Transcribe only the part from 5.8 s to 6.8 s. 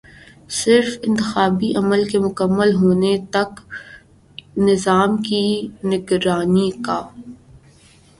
نگرانی